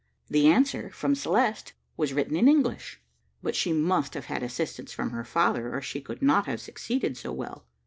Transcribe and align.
The 0.31 0.47
answer 0.47 0.89
from 0.89 1.13
Celeste 1.13 1.73
was 1.95 2.11
written 2.11 2.35
in 2.35 2.47
English; 2.47 2.99
but 3.43 3.55
she 3.55 3.71
must 3.71 4.15
have 4.15 4.25
had 4.25 4.41
assistance 4.41 4.91
from 4.91 5.11
her 5.11 5.23
father, 5.23 5.75
or 5.75 5.81
she 5.83 6.01
could 6.01 6.23
not 6.23 6.47
have 6.47 6.59
succeeded 6.59 7.15
so 7.17 7.31
well. 7.31 7.67